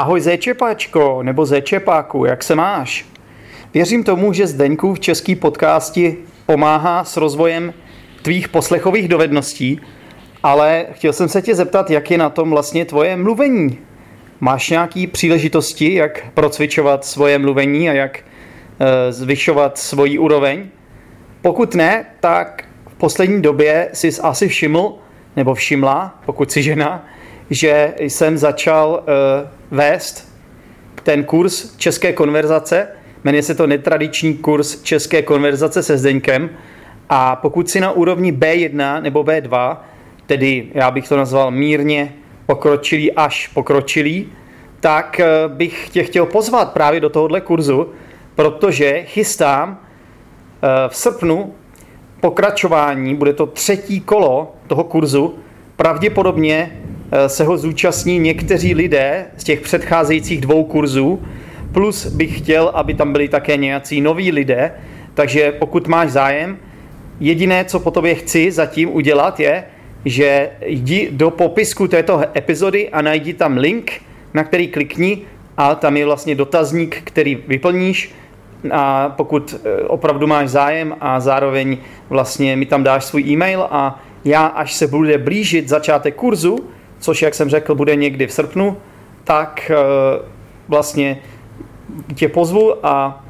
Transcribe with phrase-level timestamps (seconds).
[0.00, 3.06] Ahoj Zéčepáčko, nebo Zéčepáku, jak se máš?
[3.74, 7.74] Věřím tomu, že Zdeňkův český podcasti pomáhá s rozvojem
[8.22, 9.80] tvých poslechových dovedností,
[10.42, 13.78] ale chtěl jsem se tě zeptat, jak je na tom vlastně tvoje mluvení.
[14.40, 20.68] Máš nějaké příležitosti, jak procvičovat svoje mluvení a jak e, zvyšovat svoji úroveň?
[21.42, 24.94] Pokud ne, tak v poslední době jsi asi všiml,
[25.36, 27.06] nebo všimla, pokud jsi žena,
[27.50, 30.32] že jsem začal uh, vést
[31.02, 32.88] ten kurz české konverzace.
[33.24, 36.50] Jmenuje se to netradiční kurz české konverzace se Zdeňkem.
[37.08, 39.76] A pokud si na úrovni B1 nebo B2,
[40.26, 42.14] tedy já bych to nazval mírně
[42.46, 44.32] pokročilý až pokročilý,
[44.80, 47.88] tak uh, bych tě chtěl pozvat právě do tohohle kurzu,
[48.34, 49.78] protože chystám uh,
[50.88, 51.54] v srpnu
[52.20, 55.38] pokračování, bude to třetí kolo toho kurzu,
[55.76, 56.79] pravděpodobně Eh,
[57.26, 61.22] se ho zúčastní někteří lidé z těch předcházejících dvou kurzů,
[61.72, 64.72] plus bych chtěl, aby tam byli také nějací noví lidé,
[65.14, 66.58] takže pokud máš zájem,
[67.20, 69.64] jediné, co po tobě chci zatím udělat, je,
[70.04, 73.92] že jdi do popisku této epizody a najdi tam link,
[74.34, 75.18] na který klikni
[75.56, 78.14] a tam je vlastně dotazník, který vyplníš.
[78.70, 84.02] A pokud eh, opravdu máš zájem a zároveň vlastně mi tam dáš svůj e-mail a
[84.24, 86.58] já, až se bude blížit začátek kurzu,
[87.00, 88.76] což, jak jsem řekl, bude někdy v srpnu,
[89.24, 89.76] tak eh,
[90.68, 91.18] vlastně
[92.14, 93.24] tě pozvu a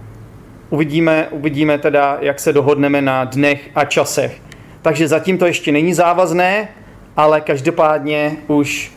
[0.70, 4.42] uvidíme, uvidíme teda, jak se dohodneme na dnech a časech.
[4.82, 6.68] Takže zatím to ještě není závazné,
[7.16, 8.92] ale každopádně už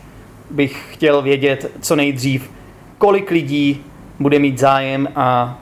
[0.50, 2.50] bych chtěl vědět co nejdřív,
[2.98, 3.84] kolik lidí
[4.20, 5.58] bude mít zájem a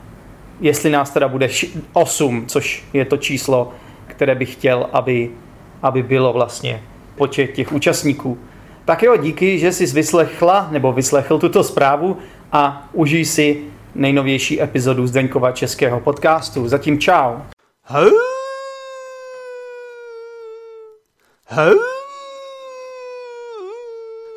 [0.60, 1.48] jestli nás teda bude
[1.92, 3.72] 8, což je to číslo,
[4.06, 5.30] které bych chtěl, aby,
[5.82, 6.82] aby bylo vlastně
[7.16, 8.38] počet těch účastníků.
[8.84, 12.18] Tak jo, díky, že jsi vyslechla nebo vyslechl tuto zprávu
[12.52, 16.68] a užij si nejnovější epizodu Zdeňkova českého podcastu.
[16.68, 17.38] Zatím čau.
[17.82, 18.10] Hau.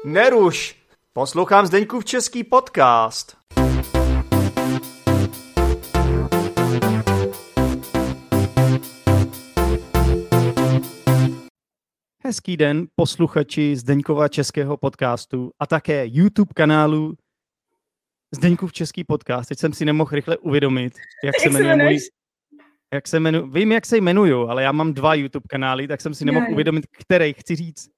[0.05, 0.75] Neruš,
[1.13, 3.44] poslouchám Zdeňkův český podcast.
[12.25, 17.13] Hezký den, posluchači Zdeňkova českého podcastu a také YouTube kanálu
[18.35, 19.49] Zdeňkův český podcast.
[19.49, 20.93] Teď jsem si nemohl rychle uvědomit,
[21.23, 21.97] jak, se jmenuje můj...
[22.93, 26.13] Jak se jmenuji, vím, jak se jmenuju, ale já mám dva YouTube kanály, tak jsem
[26.13, 27.89] si nemohl uvědomit, který chci říct.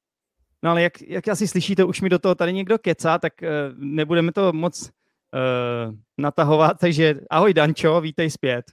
[0.63, 3.47] No ale jak, jak asi slyšíte, už mi do toho tady někdo kecá, tak uh,
[3.77, 8.65] nebudeme to moc uh, natahovat, takže ahoj Dančo, vítej zpět.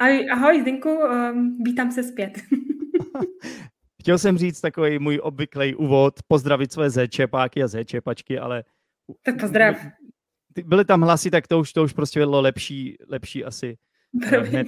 [0.00, 2.32] Ahoj, ahoj Zdenku, um, vítám se zpět.
[4.06, 8.64] Chtěl jsem říct takový můj obvyklý úvod, pozdravit své zéčepáky a zéčepačky, ale...
[9.22, 9.76] Tak pozdrav.
[10.64, 13.76] Byly tam hlasy, tak to už, to už prostě bylo lepší, lepší asi.
[14.12, 14.64] Ne,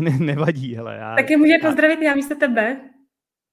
[0.00, 0.96] ne, nevadí, hele.
[0.96, 2.90] Já, Taky může pozdravit já místo tebe.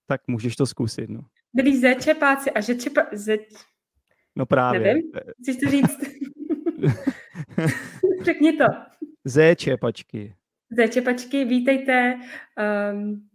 [0.08, 1.22] Tak můžeš to zkusit, no.
[1.54, 3.06] Byli zéčepáci a žečepa...
[3.12, 3.42] Zeč...
[4.36, 4.80] No právě.
[4.80, 6.00] Nevím, chceš to říct?
[8.24, 8.66] Řekni to.
[9.26, 10.36] Zéčepačky.
[10.72, 12.20] Zéčepačky, vítejte
[12.94, 13.31] um,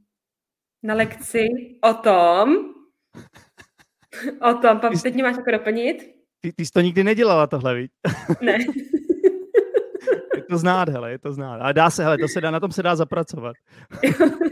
[0.83, 1.49] na lekci
[1.83, 2.57] o tom,
[4.51, 6.17] o tom, ty, teď mě máš jako doplnit?
[6.41, 7.91] Ty, ty jsi to nikdy nedělala tohle, víš?
[8.41, 8.53] Ne.
[10.37, 11.61] je to znát, hele, je to znát.
[11.61, 13.57] Ale dá se, hele, to se dá, na tom se dá zapracovat.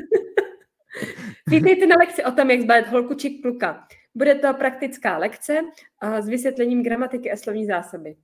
[1.47, 3.87] Vítejte na lekci o tom, jak zbavit holku či kluka.
[4.15, 5.61] Bude to praktická lekce
[6.21, 8.17] s vysvětlením gramatiky a slovní zásoby.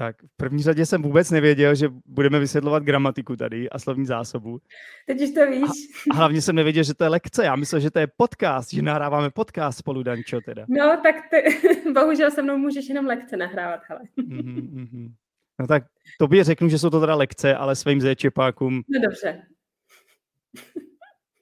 [0.00, 4.60] Tak v první řadě jsem vůbec nevěděl, že budeme vysvětlovat gramatiku tady a slovní zásobu.
[5.06, 5.70] Teď už to víš.
[6.10, 7.44] A, a hlavně jsem nevěděl, že to je lekce.
[7.44, 10.64] Já myslel, že to je podcast, že nahráváme podcast spolu, Dančo, teda.
[10.68, 11.44] No, tak ty,
[11.94, 14.00] bohužel se mnou můžeš jenom lekce nahrávat, hele.
[14.18, 15.12] Mm-hmm, mm-hmm.
[15.60, 15.84] No tak
[16.18, 18.82] tobě řeknu, že jsou to teda lekce, ale svým zéčepákům...
[18.88, 19.42] No dobře.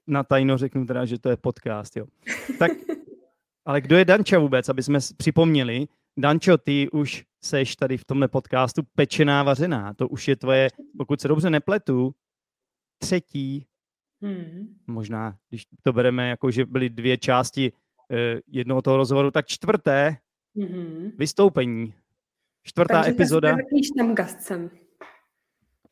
[0.06, 2.06] Na tajno řeknu teda, že to je podcast, jo.
[2.58, 2.72] Tak,
[3.64, 5.86] ale kdo je Danča vůbec, aby jsme připomněli,
[6.16, 9.94] Dančo, ty už seš tady v tomhle podcastu pečená vařená.
[9.94, 10.68] To už je tvoje,
[10.98, 12.14] pokud se dobře nepletu,
[12.98, 13.66] třetí,
[14.22, 14.76] hmm.
[14.86, 17.72] možná, když to bereme jako, že byly dvě části
[18.10, 20.16] eh, jednoho toho rozhovoru, tak čtvrté
[20.56, 21.10] hmm.
[21.18, 21.94] vystoupení.
[22.62, 23.48] Čtvrtá Takže epizoda.
[23.48, 24.70] Takže tam gastcem.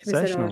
[0.09, 0.49] Seš, no.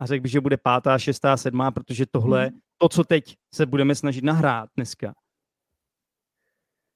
[0.00, 2.58] A řekl bych, že bude pátá, šestá, sedmá, protože tohle, hmm.
[2.78, 5.14] to, co teď se budeme snažit nahrát dneska,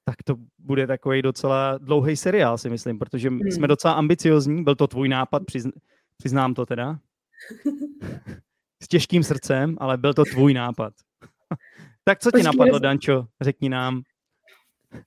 [0.08, 3.40] tak to bude takový docela dlouhý seriál, si myslím, protože hmm.
[3.40, 5.70] jsme docela ambiciozní, byl to tvůj nápad, přizn,
[6.16, 6.98] přiznám to teda.
[8.82, 10.92] S těžkým srdcem, ale byl to tvůj nápad.
[12.04, 13.26] tak co ti Počkej, napadlo, Dančo?
[13.40, 14.02] Řekni nám.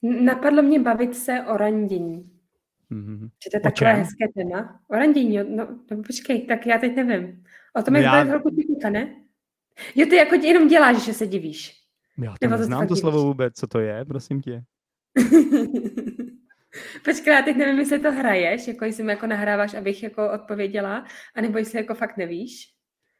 [0.02, 2.32] Napadlo mě bavit se o randění.
[2.92, 3.30] Mm-hmm.
[3.44, 4.80] Že to je takové hezké téma.
[4.88, 7.44] O randění, no, no počkej, tak já teď nevím.
[7.76, 8.26] O tom je já...
[8.26, 9.16] trochu technika, ne?
[9.96, 11.76] Jo, ty jako jenom děláš, že se divíš.
[12.18, 14.64] Já to neznám to slovo vůbec, co to je, prosím tě.
[17.06, 21.06] Počkej, já teď nevím, jestli to hraješ, jako jestli mi jako nahráváš, abych jako odpověděla,
[21.36, 22.74] anebo jestli jako fakt nevíš.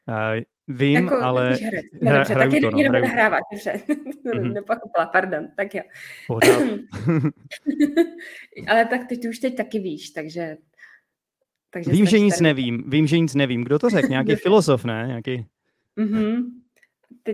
[0.08, 0.40] Uh,
[0.76, 1.48] vím, jako, ale...
[1.48, 3.80] Hra, no, dobře, tak jenom, jenom nahráváš, dobře.
[4.24, 4.52] Mm-hmm.
[4.52, 5.82] Nepochopila, pardon, tak jo.
[8.68, 10.56] ale tak ty, ty už teď taky víš, takže...
[11.70, 12.44] takže vím, že nic tady...
[12.44, 13.64] nevím, vím, že nic nevím.
[13.64, 14.08] Kdo to řekl?
[14.08, 15.04] Nějaký filozof, ne?
[15.06, 15.46] Nějaký...
[15.98, 16.44] Mm-hmm.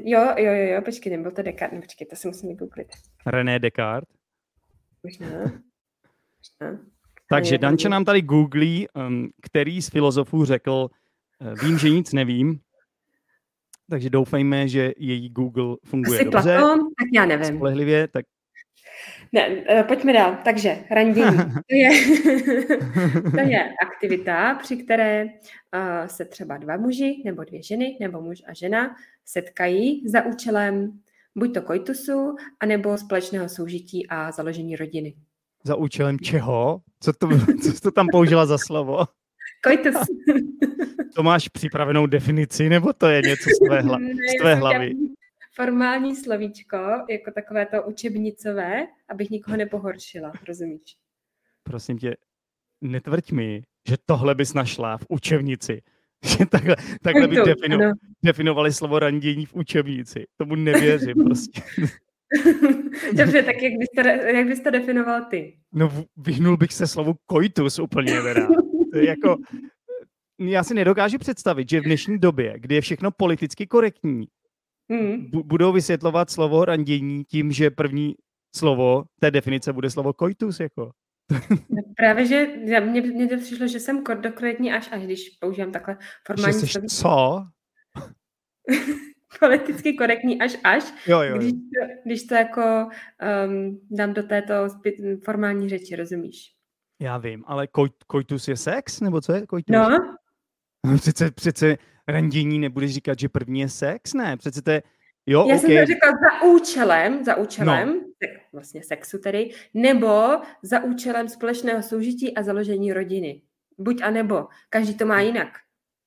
[0.04, 2.88] Jo, jo, jo, jo, počkej, nebyl to Descartes, no, počkej, to si musím vygooglit.
[3.26, 4.15] René Descartes?
[5.06, 5.28] Možná.
[5.28, 6.78] Možná.
[7.28, 10.88] Takže Danče nám tady googlí, um, který z filozofů řekl,
[11.40, 12.60] uh, vím, že nic nevím,
[13.90, 16.56] takže doufejme, že její Google funguje Asi dobře.
[16.58, 17.56] Platon, tak já nevím.
[17.56, 18.24] Spolehlivě, tak
[19.32, 20.38] ne, eh, pojďme dál.
[20.44, 21.36] Takže randění.
[21.68, 21.90] To je,
[23.30, 28.42] to je aktivita, při které uh, se třeba dva muži nebo dvě ženy nebo muž
[28.46, 31.00] a žena setkají za účelem
[31.36, 35.14] buď to koitusu, anebo společného soužití a založení rodiny.
[35.64, 36.80] Za účelem čeho?
[37.00, 37.28] Co to,
[37.62, 39.04] co to tam použila za slovo?
[39.64, 39.94] Koitus.
[41.16, 44.92] To máš připravenou definici, nebo to je něco z tvé, hla, z tvé hlavy?
[45.54, 46.76] Formální slovíčko,
[47.10, 50.96] jako takové to učebnicové, abych nikoho nepohoršila, rozumíš?
[51.62, 52.16] Prosím tě,
[52.80, 55.82] netvrď mi, že tohle bys našla v učebnici.
[56.50, 57.92] Takhle, takhle by defino,
[58.24, 60.24] definovali slovo randění v učebnici.
[60.36, 61.62] Tomu nevěřím prostě.
[63.12, 65.56] Dobře, tak jak bys, to, jak bys to definoval ty?
[65.72, 68.48] No vyhnul bych se slovu koitus úplně teda.
[68.94, 69.36] Jako,
[70.40, 74.26] já si nedokážu představit, že v dnešní době, kdy je všechno politicky korektní,
[74.90, 75.30] hmm.
[75.44, 78.14] budou vysvětlovat slovo randění tím, že první
[78.56, 80.90] slovo té definice bude slovo koitus, jako.
[81.68, 82.46] No právě, že
[82.80, 86.86] mně, mně to přišlo, že jsem kordokorektní až až, když používám takhle formální že jsi
[86.86, 87.42] co?
[89.40, 91.36] politicky korektní až až, jo, jo, jo.
[91.38, 92.88] Když, to, když to jako
[93.46, 94.54] um, dám do této
[95.24, 96.52] formální řeči, rozumíš?
[97.00, 99.72] Já vím, ale koj, koitus je sex, nebo co je koitus?
[99.76, 100.16] No.
[100.96, 101.76] Přece, přece
[102.08, 104.36] randění nebudeš říkat, že první je sex, ne?
[104.36, 104.82] Přece to je,
[105.26, 105.58] jo, Já okay.
[105.58, 108.05] jsem to řekla za účelem, za účelem, no.
[108.52, 113.42] Vlastně sexu tedy, nebo za účelem společného soužití a založení rodiny.
[113.78, 114.48] Buď a nebo.
[114.70, 115.48] Každý to má jinak.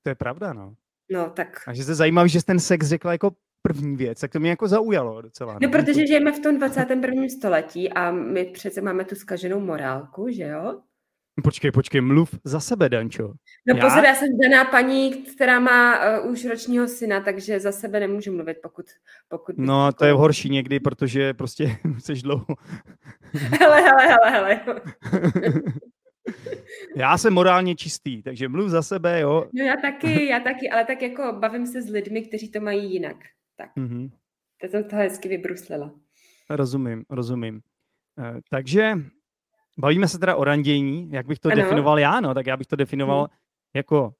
[0.04, 0.76] To je pravda, no.
[1.12, 1.68] No, tak.
[1.68, 4.68] A že se zajímavý, že ten sex řekla jako první věc, tak to mě jako
[4.68, 5.54] zaujalo docela.
[5.54, 7.24] No, no protože žijeme v tom 21.
[7.38, 10.82] století a my přece máme tu skaženou morálku, že jo?
[11.44, 13.34] Počkej, počkej, mluv za sebe, Dančo.
[13.68, 13.86] No já?
[13.86, 18.36] pozor, já jsem daná paní, která má uh, už ročního syna, takže za sebe nemůžu
[18.36, 18.86] mluvit, pokud...
[19.30, 22.46] pokud no, to je horší někdy, protože prostě jsi dlouho.
[23.34, 24.82] hele, hele, hele, hele.
[26.96, 29.46] já jsem morálně čistý, takže mluv za sebe, jo.
[29.54, 32.94] No já taky, já taky, ale tak jako bavím se s lidmi, kteří to mají
[32.94, 33.18] jinak.
[33.56, 33.70] Tak.
[33.78, 34.12] Mm-hmm.
[34.62, 35.92] To jsem to hezky vybruslila.
[36.50, 37.62] Rozumím, rozumím.
[38.18, 38.94] Uh, takže
[39.80, 41.56] Bavíme se teda o randění, jak bych to ano.
[41.56, 43.28] definoval já, no, tak já bych to definoval hmm.
[43.74, 44.14] jako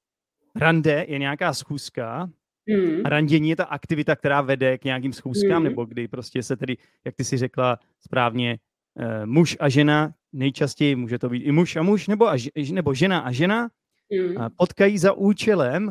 [0.56, 2.30] rande je nějaká schůzka,
[2.68, 3.00] hmm.
[3.04, 5.64] a randění je ta aktivita, která vede k nějakým schůzkám, hmm.
[5.64, 8.58] nebo kdy prostě se tedy, jak ty si řekla správně,
[8.94, 12.36] uh, muž a žena, nejčastěji může to být i muž a muž, nebo, a,
[12.72, 13.68] nebo žena a žena,
[14.12, 14.38] hmm.
[14.38, 15.90] a potkají za účelem,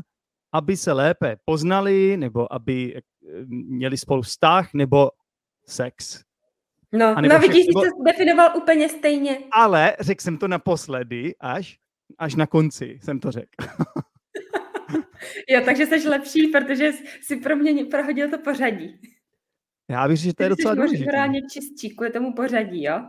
[0.54, 3.02] aby se lépe poznali, nebo aby eh,
[3.48, 5.10] měli spolu vztah, nebo
[5.66, 6.29] sex.
[6.92, 7.82] No, no vidíš, nebo...
[7.82, 9.40] jsi to definoval úplně stejně.
[9.52, 11.78] Ale řekl jsem to naposledy, až,
[12.18, 13.50] až na konci jsem to řekl.
[15.50, 16.92] jo, takže jsi lepší, protože
[17.22, 19.00] jsi pro mě prohodil to pořadí.
[19.90, 21.04] Já bych že to je docela důležité.
[21.04, 23.02] Jsi čistší kvůli tomu pořadí, jo?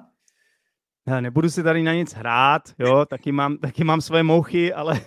[1.09, 5.01] Já nebudu si tady na nic hrát, jo, taky mám, taky mám své mouchy, ale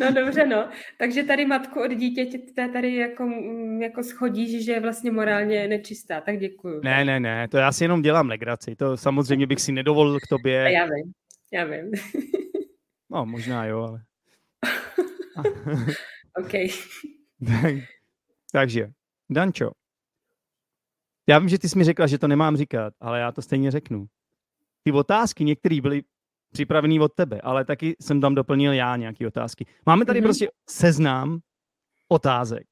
[0.00, 0.68] No dobře, no.
[0.98, 6.20] Takže tady matku od dítěte tady jako, mm, jako schodíš, že je vlastně morálně nečistá,
[6.20, 6.80] tak děkuju.
[6.84, 10.26] Ne, ne, ne, to já si jenom dělám legraci, to samozřejmě bych si nedovolil k
[10.28, 10.72] tobě.
[10.72, 11.12] Já vím,
[11.52, 11.90] já vím.
[13.10, 14.02] No, možná jo, ale...
[16.36, 16.52] OK.
[18.52, 18.90] Takže,
[19.30, 19.70] Dančo,
[21.28, 23.70] já vím, že ty jsi mi řekla, že to nemám říkat, ale já to stejně
[23.70, 24.06] řeknu.
[24.82, 26.02] Ty otázky některé byly
[26.52, 29.66] připravený od tebe, ale taky jsem tam doplnil já nějaké otázky.
[29.86, 30.22] Máme tady mm-hmm.
[30.22, 31.38] prostě seznám
[32.08, 32.66] otázek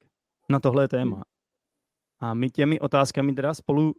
[0.49, 1.23] na tohle téma.
[2.19, 3.93] A my těmi otázkami teda spolu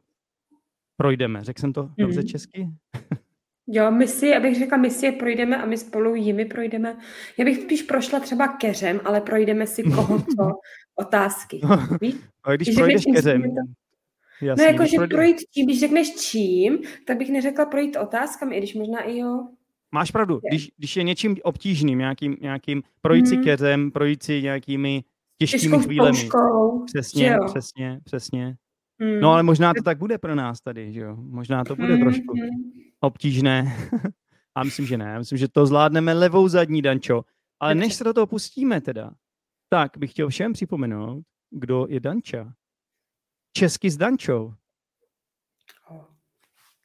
[0.96, 1.44] projdeme.
[1.44, 1.94] Řekl jsem to mm-hmm.
[1.98, 2.68] dobře česky?
[3.70, 6.96] Jo, my si, abych řekla, my si je projdeme a my spolu jimi projdeme.
[7.38, 10.50] Já bych spíš prošla třeba keřem, ale projdeme si koho co
[10.96, 11.60] otázky.
[12.00, 12.14] Víš?
[12.44, 13.48] A když Když projdeš keřem, to...
[14.42, 15.10] Jasný, no jako, že projít...
[15.10, 19.48] projít tím, když řekneš čím, tak bych neřekla projít otázkami, i když možná i jo.
[19.92, 23.44] Máš pravdu, když, když je něčím obtížným, nějakým, nějakým projít si mm.
[23.44, 25.04] keřem, projít si nějakými
[25.38, 26.28] těžkými chvílemi.
[26.86, 28.56] Přesně, přesně, přesně.
[28.98, 29.20] Mm.
[29.20, 31.16] No ale možná to tak bude pro nás tady, že jo?
[31.16, 32.00] Možná to bude mm.
[32.00, 32.34] trošku
[33.00, 33.76] obtížné.
[34.54, 35.18] A myslím, že ne.
[35.18, 37.24] Myslím, že to zvládneme levou zadní, Dančo.
[37.60, 39.10] Ale než se do toho pustíme teda,
[39.68, 42.52] tak bych chtěl všem připomenout, kdo je Danča.
[43.52, 44.54] Česky s Dančou.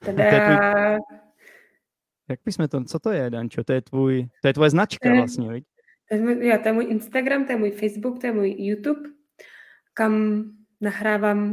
[0.05, 0.29] Teda...
[0.29, 1.19] To je tvůj...
[2.29, 3.63] Jak bychom to, co to je, Dančo?
[3.63, 5.63] To je, tvůj, to je tvoje značka vlastně, viď?
[6.09, 8.55] To je, můj, jo, to je můj Instagram, to je můj Facebook, to je můj
[8.57, 9.09] YouTube,
[9.93, 10.43] kam
[10.81, 11.51] nahrávám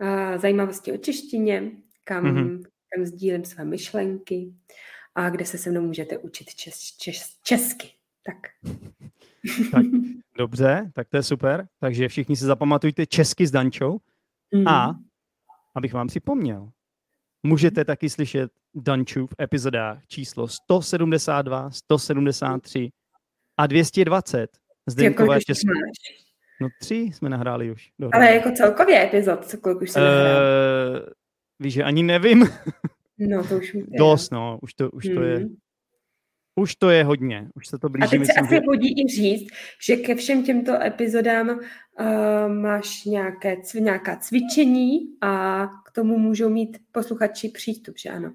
[0.00, 1.70] uh, zajímavosti o češtině,
[2.04, 2.62] kam, mm-hmm.
[2.94, 4.54] kam sdílím své myšlenky
[5.14, 7.88] a kde se se mnou můžete učit čes, čes, česky.
[8.26, 8.36] Tak.
[9.72, 9.86] tak.
[10.38, 11.68] Dobře, tak to je super.
[11.80, 13.98] Takže všichni si zapamatujte česky s Dančou.
[14.54, 14.68] Mm.
[14.68, 14.98] A
[15.74, 16.70] abych vám připomněl,
[17.42, 22.90] můžete taky slyšet Danču v epizodách číslo 172, 173
[23.58, 24.50] a 220.
[24.88, 25.70] Zdeňkové české.
[26.60, 27.90] No tři jsme nahráli už.
[27.98, 28.28] Dohromady.
[28.28, 30.00] Ale jako celkově epizod, co kolik už se?
[30.00, 30.06] Uh,
[31.60, 32.48] víš, že ani nevím.
[33.18, 35.46] no to už Dost, no, už to, už to je.
[36.60, 38.04] Už to je hodně, už se to blíží.
[38.04, 38.60] A teď myslím, se asi že...
[38.66, 39.50] hodí i říct,
[39.86, 41.58] že ke všem těmto epizodám uh,
[42.48, 48.32] máš nějaké, nějaká cvičení a k tomu můžou mít posluchači přístup, že ano?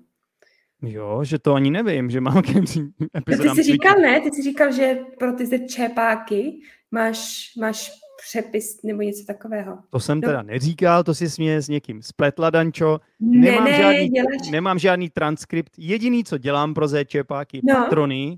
[0.82, 4.22] Jo, že to ani nevím, že mám k epizodám no Ty jsi říkal, ne?
[4.22, 6.60] Ty jsi říkal, že pro ty čepáky
[6.92, 7.92] máš, máš
[8.30, 9.78] přepis nebo něco takového.
[9.90, 10.28] To jsem no.
[10.28, 13.00] teda neříkal, to si směje s někým spletla, Dančo.
[13.20, 14.50] Ne, nemám, ne, žádný, děláš...
[14.52, 15.72] nemám žádný transkript.
[15.78, 17.76] Jediný, co dělám pro zéčepáky no.
[17.76, 18.38] patrony,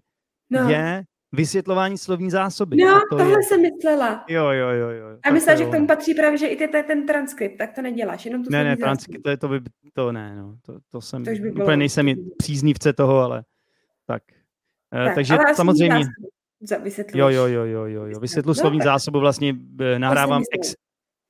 [0.50, 0.70] no.
[0.70, 2.78] je vysvětlování slovní zásoby.
[2.78, 3.44] No, to tohle je...
[3.44, 4.26] jsem myslela.
[4.28, 4.90] Jo, jo, jo.
[4.90, 5.06] jo.
[5.24, 8.26] A myslela, že k tomu patří právě, že i ty, ten transkript, tak to neděláš,
[8.26, 9.60] jenom to Ne, ne, transkript, to, je, to by,
[9.94, 13.44] to ne, no, to, to jsem, to by úplně nejsem příznivce toho, ale
[14.06, 14.24] tak.
[14.94, 15.96] Eh, tak takže samozřejmě...
[15.96, 16.37] Zásoby
[17.20, 18.20] Jo, jo, jo, jo, jo, jo.
[18.20, 20.74] Vysvětlu no, slovní zásobu, vlastně eh, nahrávám ex,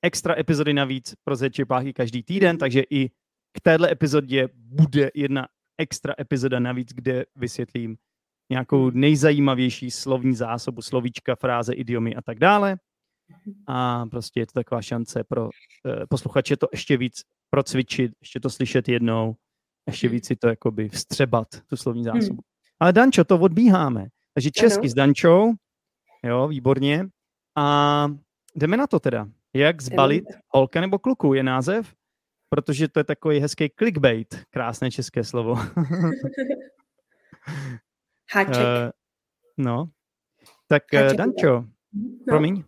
[0.01, 2.59] extra epizody navíc pro Zečepáchy každý týden, mhm.
[2.59, 3.09] takže i
[3.53, 7.97] k téhle epizodě bude jedna extra epizoda navíc, kde vysvětlím
[8.51, 8.99] nějakou mhm.
[8.99, 12.77] nejzajímavější slovní zásobu, slovíčka, fráze, idiomy a tak dále.
[13.29, 13.63] Mhm.
[13.67, 15.49] A prostě je to taková šance pro
[15.85, 19.35] eh, posluchače to ještě víc procvičit, ještě to slyšet jednou,
[19.87, 22.41] ještě víc si to jakoby vstřebat, tu slovní zásobu.
[22.79, 24.07] Ale Dančo, to odbíháme.
[24.37, 24.89] Takže česky ano.
[24.89, 25.53] s Dančou,
[26.23, 27.07] jo, výborně.
[27.55, 28.07] A
[28.55, 29.27] jdeme na to teda.
[29.53, 31.93] Jak zbalit holka nebo kluku je název,
[32.49, 35.55] protože to je takový hezký clickbait, krásné české slovo.
[38.33, 38.55] Háček.
[38.55, 38.91] Uh,
[39.57, 39.89] no,
[40.67, 41.65] tak eh, háček, Dančo, no.
[42.27, 42.63] promiň.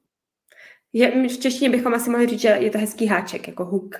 [0.93, 3.95] Je, v češtině bychom asi mohli říct, že je to hezký háček, jako hook.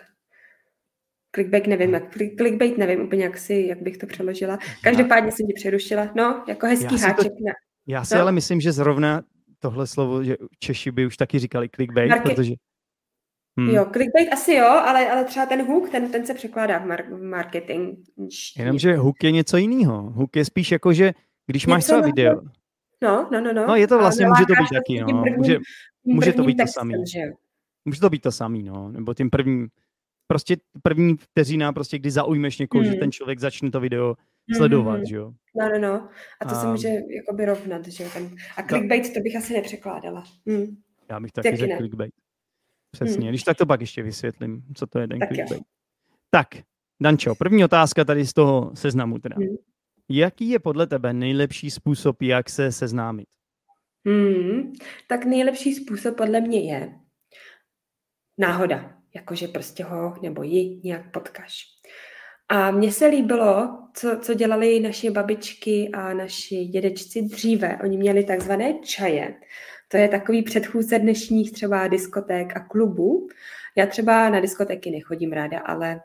[1.31, 4.59] Clickbait nevím, jak, clickbait nevím úplně, jak, si, jak bych to přeložila.
[4.83, 6.12] Každopádně jsem tě přerušila.
[6.15, 7.31] No, jako hezký já háček.
[7.31, 7.51] To,
[7.88, 8.21] já si no.
[8.21, 9.21] ale myslím, že zrovna
[9.59, 12.36] tohle slovo, že Češi by už taky říkali clickbait, Market...
[12.36, 12.53] protože...
[13.59, 13.69] Hmm.
[13.69, 17.17] Jo, clickbait asi jo, ale, ale třeba ten hook, ten, ten se překládá v, mar-
[17.17, 17.98] v marketing.
[18.57, 20.01] Jenomže hook je něco jiného.
[20.01, 21.13] Hook je spíš jako, že
[21.48, 22.41] když máš třeba video.
[23.03, 23.67] No, no, no, no.
[23.67, 25.24] No, je to vlastně, může to být taky, no.
[25.38, 25.57] Může,
[26.03, 26.93] může to být to samý.
[27.86, 28.91] Může to být to samý, no.
[28.91, 29.67] Nebo tím prvním,
[30.31, 32.93] prostě první vteřina, prostě kdy zaujmeš někoho, hmm.
[32.93, 34.15] že ten člověk začne to video
[34.55, 35.09] sledovat, mm-hmm.
[35.09, 35.33] že jo.
[35.55, 36.09] No, no, no.
[36.41, 36.62] A to a...
[36.62, 38.09] se může jakoby rovnat, že jo.
[38.57, 40.24] A clickbait to bych asi nepřekládala.
[40.48, 40.77] Hmm.
[41.09, 42.13] Já bych taky, taky řekl clickbait.
[42.91, 43.21] Přesně.
[43.21, 43.29] Hmm.
[43.29, 45.62] Když tak to pak ještě vysvětlím, co to je ten tak clickbait.
[45.62, 45.65] Jo.
[46.29, 46.48] Tak,
[47.01, 49.36] Dančo, první otázka tady z toho seznamu teda.
[49.36, 49.55] Hmm.
[50.09, 53.27] Jaký je podle tebe nejlepší způsob, jak se seznámit?
[54.05, 54.74] Hmm,
[55.07, 56.93] tak nejlepší způsob podle mě je
[58.38, 61.66] náhoda jakože prostě ho nebo ji nějak potkáš.
[62.50, 67.78] A mně se líbilo, co, co dělali naše babičky a naši dědečci dříve.
[67.84, 69.34] Oni měli takzvané čaje.
[69.88, 73.28] To je takový předchůdce dnešních třeba diskoték a klubů.
[73.75, 76.01] Já třeba na diskotéky nechodím ráda, ale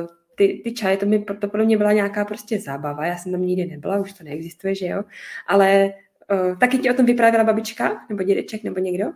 [0.00, 3.06] uh, ty, ty čaje, to, mi, to pro mě byla nějaká prostě zábava.
[3.06, 5.02] Já jsem tam nikdy nebyla, už to neexistuje, že jo.
[5.46, 5.92] Ale
[6.32, 9.06] Uh, taky ti o tom vyprávěla babička, nebo dědeček, nebo někdo?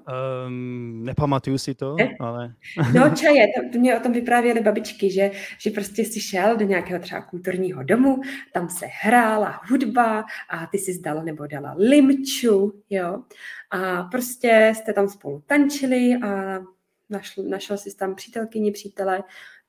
[0.46, 2.08] Um, nepamatuju si to, ne?
[2.20, 2.54] ale...
[2.94, 6.64] no čaje, to, to mě o tom vyprávěly babičky, že, že prostě si šel do
[6.64, 8.20] nějakého třeba kulturního domu,
[8.52, 13.22] tam se hrála hudba a ty si zdala nebo dala limču, jo.
[13.70, 16.58] A prostě jste tam spolu tančili a
[17.10, 19.22] našl, našel si tam přítelkyni, přítele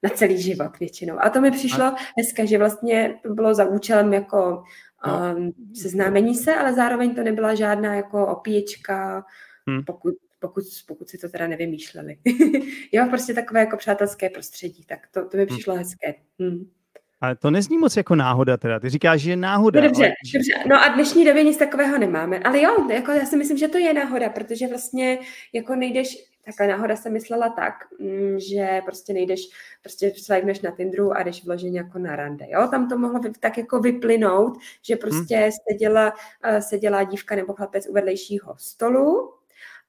[0.03, 1.15] na celý život většinou.
[1.19, 1.95] A to mi přišlo a...
[2.17, 4.63] dneska, že vlastně bylo za účelem jako.
[5.05, 9.25] Um, seznámení se, ale zároveň to nebyla žádná jako opíječka,
[9.67, 9.83] hmm.
[9.85, 12.17] pokud pokud, pokud si to teda nevymýšleli.
[12.91, 15.47] jo, prostě takové jako přátelské prostředí, tak to, to mi hm.
[15.47, 15.83] přišlo hmm.
[15.83, 16.13] hezké.
[16.39, 16.71] Hmm.
[17.21, 18.79] Ale to nezní moc jako náhoda teda.
[18.79, 19.81] Ty říkáš, že je náhoda.
[19.81, 20.13] No dobře, ale...
[20.33, 20.69] dobře.
[20.69, 22.39] No a dnešní době nic takového nemáme.
[22.39, 25.19] Ale jo, jako já si myslím, že to je náhoda, protože vlastně
[25.53, 29.41] jako nejdeš, takhle náhoda jsem myslela tak, mm, že prostě nejdeš,
[29.81, 32.67] prostě swipeneš na Tinderu a jdeš vloženě jako na rande, jo?
[32.71, 34.99] Tam to mohlo tak jako vyplynout, že hmm.
[34.99, 35.51] prostě hmm.
[35.69, 39.38] seděla, eh, seděla dívka nebo chlapec u vedlejšího stolu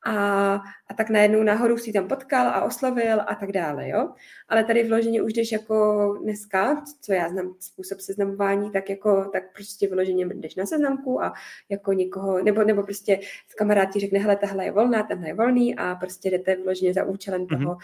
[0.04, 0.54] a,
[0.86, 4.12] a tak najednou nahoru si tam potkal a oslovil a tak dále, jo.
[4.48, 9.42] Ale tady vloženě už jdeš jako dneska, co já znám způsob seznamování, tak jako, tak
[9.54, 11.32] prostě vloženě jdeš na seznamku a
[11.68, 13.20] jako někoho, nebo, nebo prostě
[13.56, 17.04] kamarád ti řekne, hele, tahle je volná, tenhle je volný a prostě jdete vloženě za
[17.04, 17.58] účelem mm-hmm.
[17.58, 17.76] toho.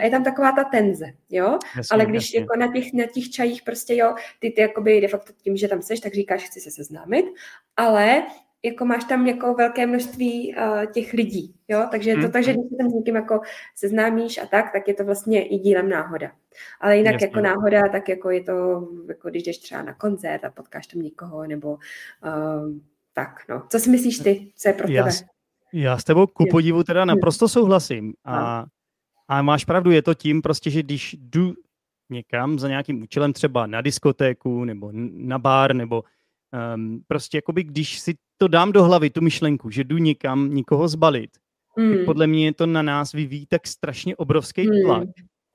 [0.00, 1.58] A je tam taková ta tenze, jo.
[1.76, 2.40] Jasně, Ale když jasně.
[2.40, 5.68] jako na těch, na těch čajích prostě, jo, ty, ty jakoby de facto tím, že
[5.68, 7.26] tam seš, tak říkáš, chci se seznámit,
[7.76, 8.22] ale
[8.64, 12.32] jako máš tam jako velké množství uh, těch lidí, jo, takže je to hmm.
[12.32, 13.40] tak, že když se tam s někým jako
[13.74, 16.32] seznámíš a tak, tak je to vlastně i dílem náhoda.
[16.80, 17.26] Ale jinak Jasně.
[17.26, 21.02] jako náhoda, tak jako je to, jako když jdeš třeba na koncert a potkáš tam
[21.02, 22.78] někoho, nebo uh,
[23.12, 23.62] tak, no.
[23.68, 25.16] Co si myslíš ty, co je pro já, tebe?
[25.72, 28.64] Já s tebou ku podivu teda naprosto souhlasím a,
[29.28, 31.54] a máš pravdu, je to tím prostě, že když jdu
[32.10, 36.04] někam za nějakým účelem, třeba na diskotéku, nebo na bar, nebo
[36.74, 40.88] um, prostě jakoby, když si to dám do hlavy, tu myšlenku, že jdu někam někoho
[40.88, 41.30] zbalit,
[41.78, 41.96] mm.
[41.96, 44.82] tak podle mě to na nás vyvíjí tak strašně obrovský mm.
[44.84, 45.08] tlak,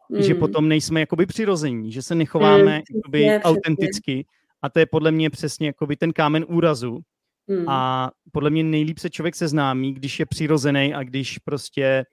[0.10, 0.22] mm.
[0.22, 4.26] že potom nejsme jakoby přirození, že se nechováme mm, jakoby je, autenticky
[4.62, 7.00] a to je podle mě přesně jakoby ten kámen úrazu
[7.48, 7.70] mm.
[7.70, 12.06] a podle mě nejlíp se člověk seznámí, když je přirozený a když prostě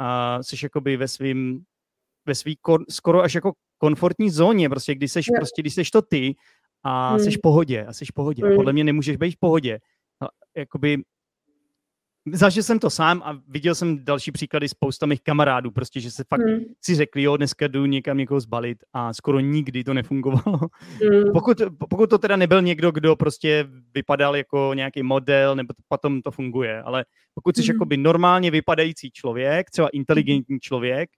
[0.00, 1.64] uh, jsi jakoby ve svým
[2.26, 6.02] ve svý kor, skoro až jako komfortní zóně, prostě když seš, prostě, když seš to
[6.02, 6.34] ty
[6.82, 7.18] a hmm.
[7.18, 8.46] jsi v pohodě, a jsi v pohodě.
[8.46, 8.56] Hmm.
[8.56, 9.78] Podle mě nemůžeš být v pohodě.
[10.22, 11.02] No, jakoby
[12.32, 16.24] Zažil jsem to sám a viděl jsem další příklady spousta mých kamarádů, prostě, že se
[16.28, 16.60] fakt hmm.
[16.84, 20.58] si řekli, jo, dneska jdu někam někoho zbalit a skoro nikdy to nefungovalo.
[21.02, 21.32] Hmm.
[21.32, 26.22] Pokud, pokud to teda nebyl někdo, kdo prostě vypadal jako nějaký model, nebo to, potom
[26.22, 27.04] to funguje, ale
[27.34, 27.74] pokud jsi hmm.
[27.74, 31.10] jakoby normálně vypadající člověk, třeba inteligentní člověk,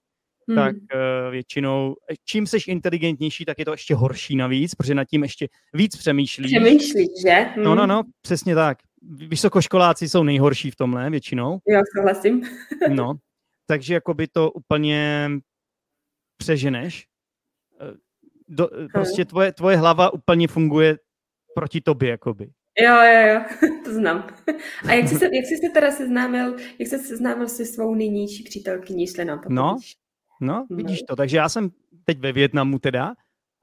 [0.47, 0.55] hmm.
[0.55, 5.23] tak uh, většinou, čím jsi inteligentnější, tak je to ještě horší navíc, protože nad tím
[5.23, 6.51] ještě víc přemýšlíš.
[6.51, 7.33] Přemýšlíš, že?
[7.33, 7.63] Hmm.
[7.63, 8.77] No, no, no, přesně tak.
[9.01, 11.59] Vysokoškoláci jsou nejhorší v tomhle většinou.
[11.67, 12.41] Já souhlasím.
[12.89, 13.13] no,
[13.65, 15.29] takže jako by to úplně
[16.37, 17.07] přeženeš.
[17.81, 17.97] Eh,
[18.47, 18.87] do, hmm.
[18.93, 20.97] Prostě tvoje, tvoje hlava úplně funguje
[21.55, 22.49] proti tobě, jakoby.
[22.79, 24.27] Jo, jo, jo, to znám.
[24.87, 27.95] A jak jsi se, jak jsi se teda seznámil, jak jsi se seznámil se svou
[27.95, 29.77] nynější přítelkyní, jestli nám to No,
[30.41, 31.15] No, vidíš to.
[31.15, 31.69] Takže já jsem
[32.05, 33.13] teď ve Větnamu teda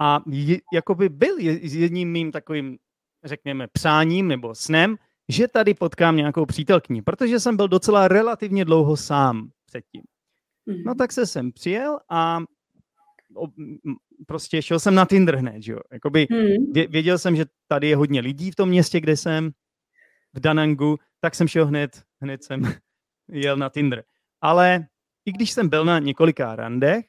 [0.00, 2.78] a je, jakoby byl jedním mým takovým,
[3.24, 4.96] řekněme, přáním nebo snem,
[5.28, 10.02] že tady potkám nějakou přítelkyni, protože jsem byl docela relativně dlouho sám předtím.
[10.66, 10.96] No mhm.
[10.96, 12.40] tak se sem přijel a
[14.26, 15.78] prostě šel jsem na Tinder hned, že jo.
[15.92, 16.72] Jakoby mhm.
[16.88, 19.50] věděl jsem, že tady je hodně lidí v tom městě, kde jsem,
[20.32, 22.62] v Danangu, tak jsem šel hned, hned jsem
[23.28, 24.04] jel na Tinder.
[24.40, 24.86] Ale
[25.24, 27.04] i když jsem byl na několika randech,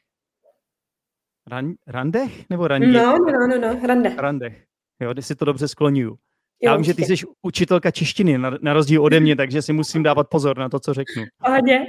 [1.47, 2.87] ran, randech nebo randě?
[2.87, 4.17] No, no, no, no, randech.
[4.17, 4.65] Randech,
[5.01, 6.17] jo, když si to dobře skloňuju.
[6.63, 10.03] Já vím, že ty jsi učitelka češtiny, na, na rozdíl ode mě, takže si musím
[10.03, 11.23] dávat pozor na to, co řeknu.
[11.45, 11.79] Pohodě.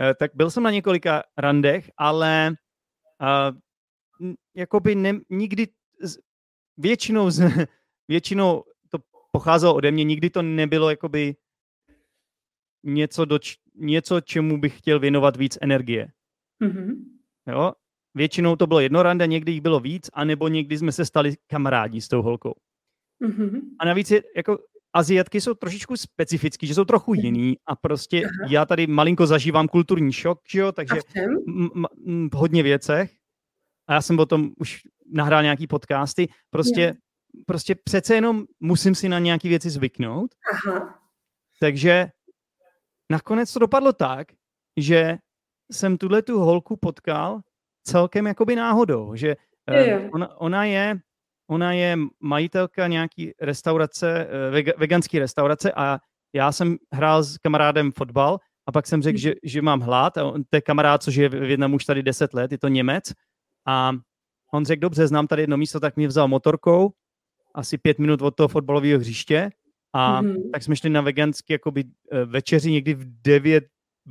[0.00, 2.54] Eh, tak byl jsem na několika randech, ale
[3.20, 5.66] uh, jakoby ne, nikdy,
[6.76, 7.66] většinou, z,
[8.08, 8.98] většinou to
[9.32, 11.36] pocházelo ode mě, nikdy to nebylo jakoby
[12.84, 13.38] něco, do,
[13.74, 16.08] něco, čemu bych chtěl věnovat víc energie.
[16.62, 16.94] Mm-hmm.
[17.46, 17.72] Jo?
[18.14, 22.00] Většinou to bylo jedno rande, někdy jich bylo víc, anebo někdy jsme se stali kamarádi
[22.00, 22.54] s tou holkou.
[23.22, 23.60] Mm-hmm.
[23.78, 24.58] A navíc je, jako
[24.92, 27.20] Aziatky jsou trošičku specifický, že jsou trochu mhm.
[27.20, 28.48] jiný a prostě Aha.
[28.50, 30.94] já tady malinko zažívám kulturní šok, že jo, takže
[31.46, 31.70] m-
[32.06, 33.12] m- v hodně věcech
[33.88, 34.80] a já jsem o tom už
[35.12, 36.96] nahrál nějaký podcasty, prostě, yeah.
[37.46, 40.34] prostě přece jenom musím si na nějaké věci zvyknout.
[40.52, 40.98] Aha.
[41.60, 42.06] Takže
[43.10, 44.28] nakonec to dopadlo tak,
[44.76, 45.18] že
[45.72, 47.40] jsem tuhle tu holku potkal
[47.82, 49.36] celkem jakoby náhodou, že
[49.70, 51.00] uh, ona, ona je
[51.50, 55.98] ona je majitelka nějaký restaurace, uh, veganský restaurace a
[56.34, 59.20] já jsem hrál s kamarádem fotbal a pak jsem řekl, hmm.
[59.20, 62.02] že, že mám hlad a on, to je kamarád, což je v Větnamu už tady
[62.02, 63.12] 10 let, je to Němec
[63.66, 63.92] a
[64.52, 66.90] on řekl, dobře, znám tady jedno místo, tak mě vzal motorkou
[67.54, 69.50] asi pět minut od toho fotbalového hřiště
[69.92, 70.50] a mm-hmm.
[70.52, 73.64] tak jsme šli na veganský jakoby eh, večeři někdy v 9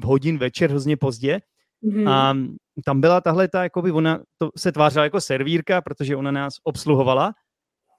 [0.03, 1.39] hodin večer, hrozně pozdě.
[1.83, 2.09] Mm-hmm.
[2.09, 2.37] A
[2.85, 7.33] tam byla tahle ta, jakoby ona to se tvářila jako servírka, protože ona nás obsluhovala.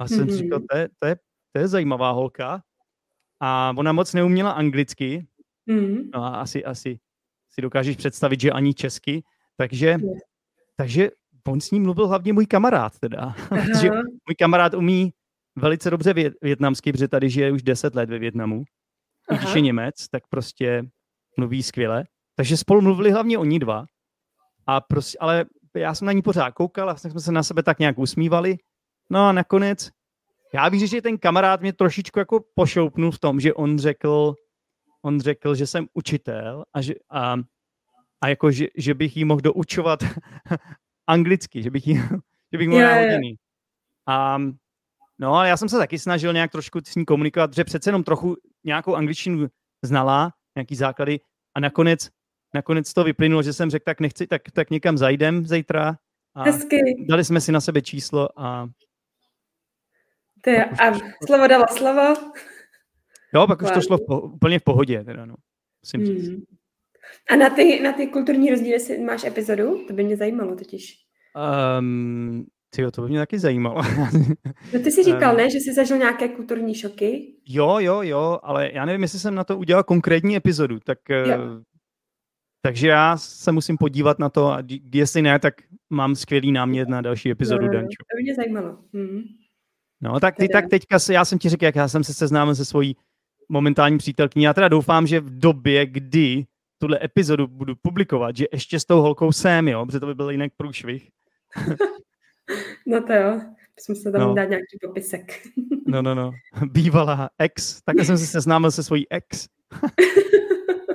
[0.00, 0.36] A jsem mm-hmm.
[0.36, 1.16] říkal, to je, to, je,
[1.52, 2.62] to je zajímavá holka.
[3.40, 5.26] A ona moc neuměla anglicky,
[5.70, 6.10] Mm.
[6.14, 6.98] No a asi, asi
[7.50, 9.22] si dokážeš představit, že ani česky.
[9.56, 9.96] Takže,
[10.76, 11.10] takže
[11.48, 13.34] on s ním mluvil hlavně můj kamarád teda.
[13.80, 13.90] že
[14.28, 15.12] můj kamarád umí
[15.56, 18.64] velice dobře vě, větnamsky, protože tady žije už 10 let ve Větnamu.
[19.32, 20.84] I když je Němec, tak prostě
[21.36, 22.04] mluví skvěle.
[22.40, 23.84] Takže spolu mluvili hlavně oni dva.
[24.66, 27.78] A prostě, ale já jsem na ní pořád koukal a jsme se na sebe tak
[27.78, 28.56] nějak usmívali.
[29.10, 29.90] No a nakonec,
[30.54, 34.34] já bych řekl, že ten kamarád mě trošičku jako pošoupnul v tom, že on řekl,
[35.02, 37.36] on řekl, že jsem učitel a, že, a,
[38.20, 40.00] a jako, že, že bych jí mohl doučovat
[41.06, 41.94] anglicky, že bych jí,
[42.52, 43.20] že bych mohl yeah.
[44.06, 44.38] A
[45.18, 48.04] no, ale já jsem se taky snažil nějak trošku s ní komunikovat, že přece jenom
[48.04, 49.46] trochu nějakou angličtinu
[49.82, 51.20] znala, nějaký základy
[51.54, 52.08] a nakonec,
[52.54, 55.96] nakonec to vyplynulo, že jsem řekl, tak nechci, tak, tak někam zajdem zítra.
[56.34, 56.80] A Hezky.
[57.08, 58.68] Dali jsme si na sebe číslo a...
[60.46, 62.14] Je, a slovo dalo slovo.
[63.34, 65.34] Jo, pak už to šlo v po, úplně v pohodě, teda no.
[65.84, 66.28] Musím říct.
[66.28, 66.42] Hmm.
[67.30, 69.84] A na ty, na ty kulturní rozdíly si máš epizodu?
[69.88, 70.96] To by mě zajímalo totiž.
[71.78, 73.82] Um, tyjo, to by mě taky zajímalo.
[74.72, 77.34] no ty jsi říkal, um, ne, že jsi zažil nějaké kulturní šoky?
[77.46, 81.60] Jo, jo, jo, ale já nevím, jestli jsem na to udělal konkrétní epizodu, tak jo.
[82.62, 84.62] Takže já se musím podívat na to a
[84.94, 85.54] jestli ne, tak
[85.90, 87.96] mám skvělý námět na další epizodu, no, Dančo.
[88.10, 88.78] To by mě zajímalo.
[88.94, 89.22] Hmm.
[90.00, 92.64] No, tak ty tak teďka, já jsem ti řekl, jak já jsem se seznámil se
[92.64, 92.96] svojí
[93.48, 94.44] momentální přítelkyní.
[94.44, 96.44] Já teda doufám, že v době, kdy
[96.78, 100.30] tuhle epizodu budu publikovat, že ještě s tou holkou jsem, jo, protože to by byl
[100.30, 101.08] jinak průšvih.
[102.86, 103.40] no to jo,
[103.78, 104.34] jsme se tam no.
[104.34, 105.42] dát nějaký popisek.
[105.86, 106.32] no, no, no.
[106.72, 109.48] Bývalá ex, tak jsem se seznámil se svojí ex.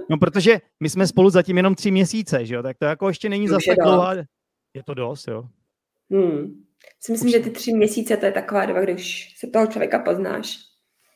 [0.10, 3.30] no, protože my jsme spolu zatím jenom tři měsíce, že jo, tak to jako ještě
[3.30, 4.13] není zase tak dlouhá.
[4.74, 5.50] Je to dost, jo.
[6.12, 6.65] Hmm.
[7.00, 7.34] Si myslím, už...
[7.34, 10.58] že ty tři měsíce to je taková doba, kdy už se toho člověka poznáš.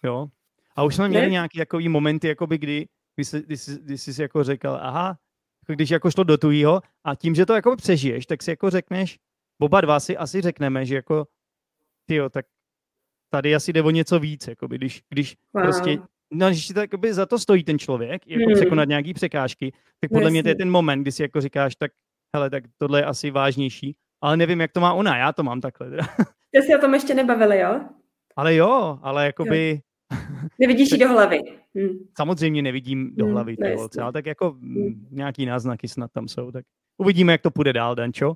[0.04, 0.28] Jo,
[0.76, 1.32] a už jsme měli ne?
[1.32, 5.18] nějaký takový momenty, jakoby kdy, kdy, jsi, kdy, jsi, kdy jsi jako řekl, aha,
[5.64, 8.70] jako když jako šlo do tujího a tím, že to jako přežiješ, tak si jako
[8.70, 9.20] řekneš,
[9.62, 11.28] oba dva si asi řekneme, že jako,
[12.06, 12.46] tyjo, tak
[13.30, 15.64] tady asi jde o něco víc, jakoby, když, když wow.
[15.64, 15.98] prostě,
[16.34, 18.56] no, když si to jakoby za to stojí ten člověk, jako hmm.
[18.56, 20.32] překonat nějaký překážky, tak podle Jasně.
[20.32, 21.92] mě to je ten moment, kdy si jako říkáš, tak
[22.36, 25.62] hele, tak tohle je asi vážnější, ale nevím, jak to má ona, já to mám
[25.62, 25.88] takhle.
[25.88, 27.82] Jste si o tom ještě nebavili, jo?
[28.36, 29.82] Ale jo, ale jakoby,
[30.60, 31.40] Nevidíš ji do hlavy.
[31.76, 31.90] Hmm.
[32.18, 35.08] Samozřejmě nevidím do hm, hlavy hmm, holce, ale tak jako hmm.
[35.12, 36.52] nějaký náznaky snad tam jsou.
[36.52, 36.66] Tak
[36.98, 38.34] uvidíme, jak to půjde dál, Dančo.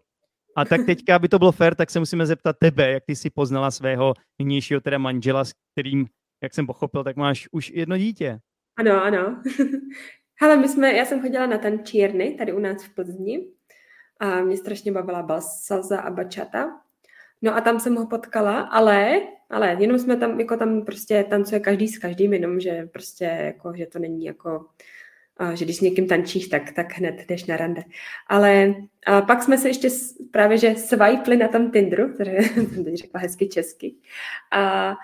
[0.55, 3.29] A tak teďka, aby to bylo fér, tak se musíme zeptat tebe, jak ty si
[3.29, 6.05] poznala svého nynějšího teda manžela, s kterým,
[6.43, 8.39] jak jsem pochopil, tak máš už jedno dítě.
[8.75, 9.41] Ano, ano.
[10.41, 13.47] Hele, my jsme, já jsem chodila na tančírny tady u nás v Plzni
[14.19, 16.79] a mě strašně bavila salsa a bachata.
[17.41, 21.59] No a tam jsem ho potkala, ale, ale jenom jsme tam, jako tam prostě tancuje
[21.59, 24.65] každý s každým, jenom že prostě jako, že to není jako,
[25.37, 27.83] a že když s někým tančíš, tak, tak hned jdeš na rande.
[28.27, 28.75] Ale
[29.05, 29.89] a pak jsme se ještě
[30.31, 33.95] právě, že swipli na tom Tinderu, které jsem teď řekla hezky česky.
[34.51, 34.95] A,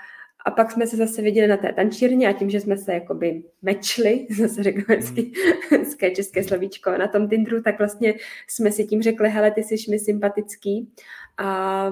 [0.45, 3.43] a pak jsme se zase viděli na té tančírně a tím, že jsme se jakoby
[3.61, 5.31] mečli, zase řeknu hezky,
[5.69, 8.13] hezké české slovíčko, na tom Tinderu, tak vlastně
[8.47, 10.93] jsme si tím řekli, hele, ty jsi mi sympatický.
[11.37, 11.89] A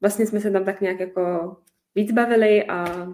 [0.00, 1.56] vlastně jsme se tam tak nějak jako
[1.94, 3.06] víc bavili a...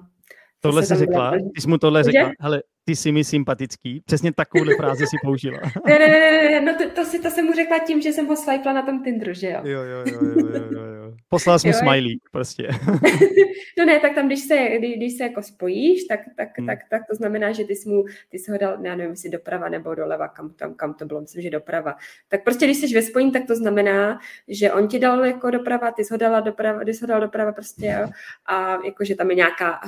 [0.60, 1.30] Tohle jsi řekla?
[1.54, 2.30] Ty jsi mu tohle řekla?
[2.40, 4.02] Hele, ty jsi mi sympatický.
[4.04, 5.58] Přesně takovouhle frázi si použila.
[5.86, 8.26] ne, ne, ne, ne, no to, to, si, to jsem mu řekla tím, že jsem
[8.26, 9.60] ho swipela na tom Tinderu, že jo?
[9.64, 10.97] Jo, jo, jo, jo, jo, jo.
[11.28, 12.68] Poslal jsem smiley, prostě.
[13.78, 16.66] no ne, tak tam, když se, když, když se jako spojíš, tak, tak, hmm.
[16.66, 19.30] tak, tak, to znamená, že ty jsi mu, ty jsi ho dal, já nevím, jestli
[19.30, 21.96] doprava nebo doleva, kam, tam, kam to bylo, myslím, že doprava.
[22.28, 24.18] Tak prostě, když jsi ve spojení, tak to znamená,
[24.48, 27.20] že on ti dal jako doprava, ty jsi ho dala doprava, ty jsi ho dal
[27.20, 28.08] doprava prostě, jo?
[28.46, 29.80] A jako, že tam je nějaká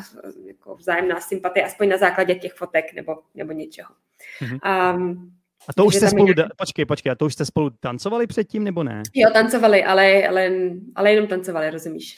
[0.47, 3.95] jako vzájemná sympatie, aspoň na základě těch fotek nebo, nebo něčeho.
[4.43, 4.97] Mm-hmm.
[4.97, 6.43] Um, a to už jste spolu, nějaký...
[6.57, 9.03] počkej, počkej, a to už jste spolu tancovali předtím, nebo ne?
[9.15, 10.51] Jo, tancovali, ale, ale,
[10.95, 12.17] ale jenom tancovali, rozumíš?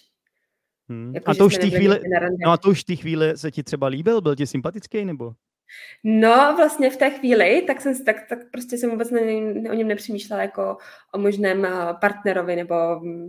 [0.89, 1.15] Hmm.
[1.15, 2.01] Jako, a to už chvíli,
[2.45, 5.33] no a to už té chvíli se ti třeba líbil, byl ti sympatický, nebo?
[6.05, 9.75] No, vlastně v té chvíli, tak jsem tak, tak prostě jsem vůbec ne, ne, o
[9.75, 10.77] něm nepřemýšlela jako
[11.15, 12.75] o možném eh, partnerovi nebo,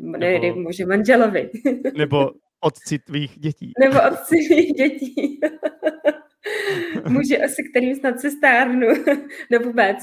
[0.02, 1.50] ne, nebo možná manželovi.
[1.98, 3.72] Nebo otci tvých dětí.
[3.80, 5.40] Nebo otci tvých dětí.
[7.10, 8.88] muži, se kterým snad se stárnu,
[9.52, 9.98] no vůbec.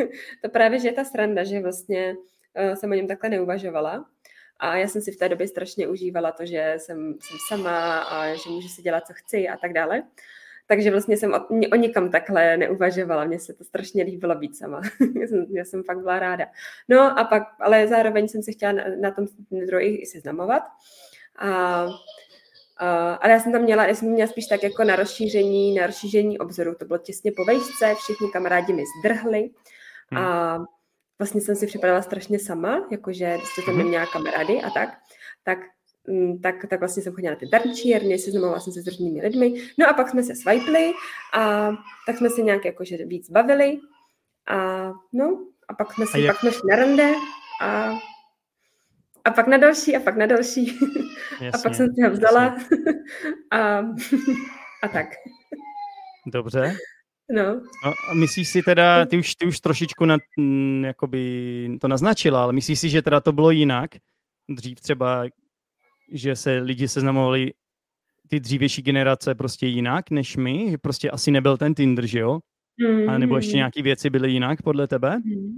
[0.42, 2.16] to právě, že je ta sranda, že vlastně
[2.68, 4.06] uh, jsem o něm takhle neuvažovala.
[4.58, 8.34] A já jsem si v té době strašně užívala to, že jsem, jsem sama a
[8.34, 10.02] že můžu si dělat, co chci a tak dále.
[10.66, 13.24] Takže vlastně jsem o, o nikam takhle neuvažovala.
[13.24, 14.80] Mně se to strašně líbilo být sama.
[15.20, 16.46] já, jsem, já jsem fakt byla ráda.
[16.88, 19.26] No a pak, ale zároveň jsem se chtěla na, na tom
[19.66, 20.62] druhý i seznamovat.
[21.38, 21.86] A
[22.82, 25.86] Uh, ale já jsem tam měla, já jsem měla spíš tak jako na rozšíření, na
[25.86, 26.74] rozšíření obzoru.
[26.74, 29.50] To bylo těsně po vejšce, všichni kamarádi mi zdrhli
[30.10, 30.22] hmm.
[30.24, 30.58] a
[31.18, 33.82] vlastně jsem si připadala strašně sama, jakože jsem tam hmm.
[33.82, 34.88] neměla kamarády a tak.
[35.44, 35.58] Tak
[36.08, 39.54] mm, tak, tak vlastně jsem chodila na ty darčírny, seznamovala jsem se s různými lidmi.
[39.78, 40.92] No a pak jsme se swipli
[41.34, 41.70] a
[42.06, 43.78] tak jsme se nějak jakože víc bavili
[44.48, 47.12] a no a pak jsme, si, a pak jsme šli na rande
[47.62, 47.94] a
[49.26, 50.78] a pak na další a pak na další.
[51.32, 52.56] Jasně, a pak jsem si ho vzala
[53.50, 53.78] a,
[54.82, 55.06] a tak.
[56.26, 56.76] Dobře.
[57.30, 57.54] No.
[57.84, 57.92] no.
[58.10, 62.52] A myslíš si teda, ty už, ty už trošičku na, m, jakoby to naznačila, ale
[62.52, 63.90] myslíš si, že teda to bylo jinak?
[64.48, 65.24] Dřív třeba,
[66.12, 67.52] že se lidi seznamovali
[68.28, 72.40] ty dřívější generace prostě jinak než my, že prostě asi nebyl ten Tinder, že jo?
[72.78, 73.10] Mm.
[73.10, 73.56] A nebo ještě hmm.
[73.56, 75.16] nějaké věci byly jinak podle tebe?
[75.24, 75.50] Mm.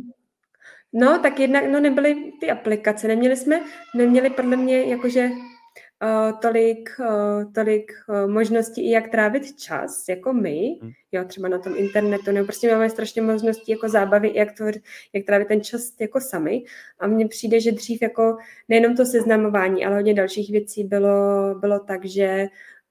[0.92, 3.08] No, tak jednak no, nebyly ty aplikace.
[3.08, 3.60] Neměli jsme,
[3.94, 10.78] neměli podle mě jakože uh, tolik, uh, tolik uh, možností, jak trávit čas, jako my,
[10.82, 10.90] hmm.
[11.12, 14.64] jo, třeba na tom internetu, nebo prostě máme strašně možností jako zábavy, jak, to,
[15.12, 16.64] jak trávit ten čas jako sami.
[17.00, 18.36] A mně přijde, že dřív jako
[18.68, 21.08] nejenom to seznamování, ale hodně dalších věcí bylo,
[21.60, 22.46] bylo tak, že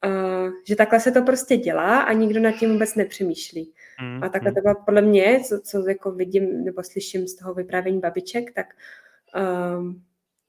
[0.06, 3.74] Uh, že takhle se to prostě dělá a nikdo nad tím vůbec nepřemýšlí.
[4.02, 4.56] Mm, a takhle mm.
[4.56, 8.68] to bylo podle mě, co, co jako vidím nebo slyším z toho vyprávění babiček, tak
[9.78, 10.04] um,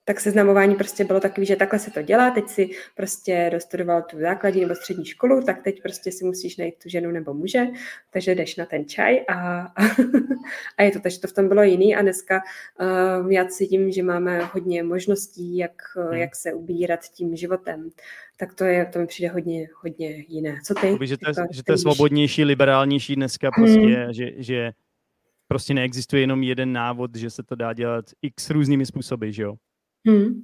[0.09, 4.19] tak seznamování prostě bylo takový, že takhle se to dělá, teď si prostě dostudoval tu
[4.19, 7.67] základní nebo střední školu, tak teď prostě si musíš najít tu ženu nebo muže,
[8.11, 9.67] takže jdeš na ten čaj a,
[10.79, 12.41] a je to, takže to v tom bylo jiný a dneska
[13.21, 16.13] uh, já cítím, že máme hodně možností, jak, hmm.
[16.13, 17.91] jak se ubírat tím životem,
[18.37, 20.61] tak to je, to mi přijde hodně, hodně jiné.
[20.65, 20.87] Co ty?
[20.87, 24.13] Jakoby, že, to je, jako, že to je svobodnější, liberálnější dneska prostě, hmm.
[24.13, 24.73] že, že
[25.49, 29.55] prostě neexistuje jenom jeden návod, že se to dá dělat x různými způsoby, že jo?
[30.09, 30.43] Hmm.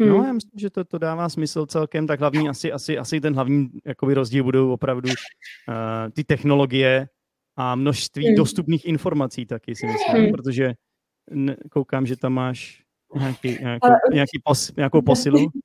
[0.00, 0.08] Hmm.
[0.08, 3.34] No, já myslím, že to, to dává smysl celkem, tak hlavní, asi, asi, asi ten
[3.34, 7.08] hlavní jakoby rozdíl budou opravdu uh, ty technologie
[7.56, 8.36] a množství hmm.
[8.36, 10.32] dostupných informací taky si myslím, hmm.
[10.32, 10.74] protože
[11.70, 12.82] koukám, že tam máš
[13.18, 13.98] nějaký, nějakou, Ale...
[14.12, 15.38] nějaký pos, nějakou posilu.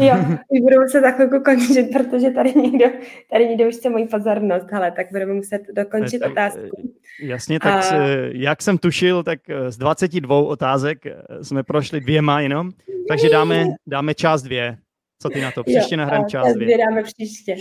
[0.00, 0.14] Jo,
[0.62, 2.84] budeme se za chvilku končit, protože tady někdo,
[3.30, 6.91] tady někdo už chce moji pozornost, ale tak budeme muset dokončit tak, otázku.
[7.20, 7.96] Jasně, tak a...
[8.32, 12.70] jak jsem tušil, tak z 22 otázek eh, jsme prošli dvěma jenom,
[13.08, 14.78] takže dáme, dáme část dvě.
[15.22, 15.64] Co ty na to?
[15.64, 16.78] Příště nahrám část dvě.
[16.78, 17.56] dáme příště.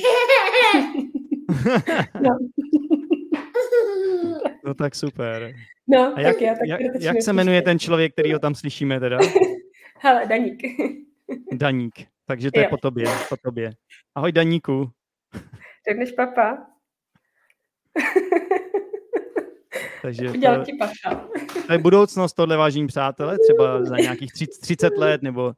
[2.21, 2.37] no.
[4.65, 5.53] no tak super.
[5.87, 8.55] No, a jak, tak já, tak jak, jak se jmenuje ten člověk, který ho tam
[8.55, 9.17] slyšíme teda?
[9.99, 10.61] Hele, Daník.
[11.53, 11.93] Daník.
[12.25, 12.63] Takže to jo.
[12.63, 13.71] je po tobě, po tobě.
[14.15, 14.89] Ahoj Daníku.
[15.89, 16.67] Řekneš papa?
[20.01, 20.77] Takže to, ti
[21.67, 23.37] to je budoucnost tohle, vážení přátelé.
[23.39, 25.53] Třeba za nějakých 30 let nebo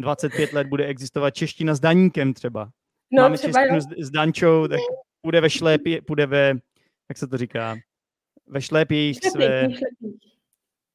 [0.00, 2.70] 25 let bude existovat čeština s Daníkem třeba.
[3.12, 4.78] No, Máme třeba češtinu s, s Dančou, tak
[5.22, 6.48] půjde ve šlépě, půjde ve,
[7.08, 7.76] jak se to říká,
[8.46, 9.68] ve šlépích své,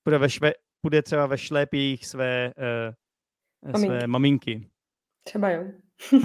[0.03, 2.53] půjde, ve šve, půjde třeba ve šlépích své,
[3.65, 4.67] uh, své maminky.
[5.23, 5.63] Třeba jo.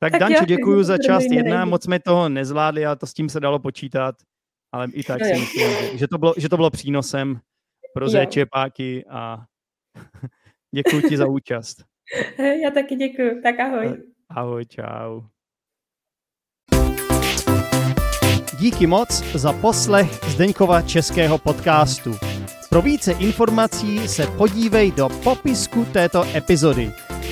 [0.00, 3.28] tak, tak Dančo, děkuji za část jedna, moc jsme toho nezvládli, ale to s tím
[3.28, 4.14] se dalo počítat,
[4.74, 7.40] ale i tak no si myslím, že, že, to bylo, že to bylo přínosem
[7.94, 8.06] pro
[8.50, 9.44] páky a
[10.74, 11.84] děkuji ti za účast.
[12.62, 14.02] Já taky děkuji, tak ahoj.
[14.28, 15.22] Ahoj, čau.
[18.58, 22.14] Díky moc za poslech Zdeňkova českého podcastu.
[22.68, 26.92] Pro více informací se podívej do popisku této epizody